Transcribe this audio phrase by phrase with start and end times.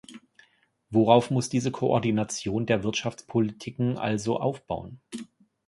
[0.89, 4.99] Worauf muss diese Koordination der Wirtschaftspolitiken also aufbauen?